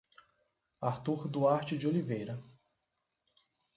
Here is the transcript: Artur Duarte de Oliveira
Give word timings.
Artur 0.81 1.29
Duarte 1.29 1.77
de 1.77 1.85
Oliveira 1.85 2.39